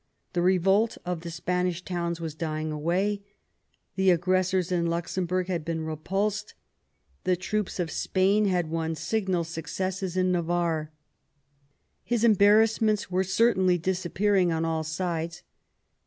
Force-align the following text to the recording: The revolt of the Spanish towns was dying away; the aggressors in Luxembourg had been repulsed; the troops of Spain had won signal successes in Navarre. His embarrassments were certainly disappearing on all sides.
The 0.33 0.41
revolt 0.41 0.97
of 1.05 1.21
the 1.21 1.29
Spanish 1.29 1.83
towns 1.83 2.19
was 2.19 2.33
dying 2.33 2.71
away; 2.71 3.21
the 3.95 4.09
aggressors 4.09 4.71
in 4.71 4.87
Luxembourg 4.87 5.45
had 5.45 5.63
been 5.63 5.85
repulsed; 5.85 6.55
the 7.23 7.35
troops 7.35 7.79
of 7.79 7.91
Spain 7.91 8.45
had 8.45 8.71
won 8.71 8.95
signal 8.95 9.43
successes 9.43 10.17
in 10.17 10.31
Navarre. 10.31 10.91
His 12.03 12.23
embarrassments 12.23 13.11
were 13.11 13.23
certainly 13.23 13.77
disappearing 13.77 14.51
on 14.51 14.65
all 14.65 14.83
sides. 14.83 15.43